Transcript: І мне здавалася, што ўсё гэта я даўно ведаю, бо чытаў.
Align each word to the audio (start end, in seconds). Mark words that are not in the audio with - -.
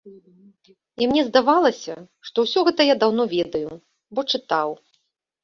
І 1.03 1.09
мне 1.11 1.21
здавалася, 1.27 1.93
што 2.31 2.37
ўсё 2.47 2.59
гэта 2.71 2.81
я 2.89 2.95
даўно 3.05 3.23
ведаю, 3.37 3.71
бо 4.13 4.19
чытаў. 4.35 4.69